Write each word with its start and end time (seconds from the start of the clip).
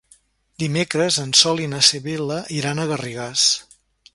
Dimecres 0.61 1.19
en 1.25 1.35
Sol 1.41 1.61
i 1.65 1.67
na 1.75 1.81
Sibil·la 1.89 2.39
iran 2.61 2.81
a 2.81 2.89
Garrigàs. 2.93 3.45